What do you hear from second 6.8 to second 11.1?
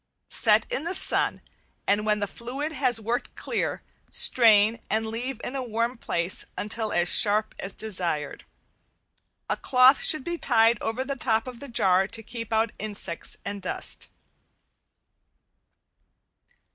as sharp as desired. A cloth should be tied over